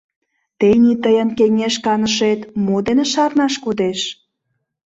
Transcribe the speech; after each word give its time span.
—Тений 0.59 0.97
тыйын 1.03 1.29
кеҥеж 1.37 1.75
канышет 1.85 2.41
мо 2.65 2.77
дене 2.87 3.03
шарнаш 3.13 3.53
кодеш? 3.63 3.99